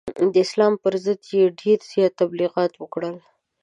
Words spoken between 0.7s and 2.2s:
پر ضد یې ډېر زیات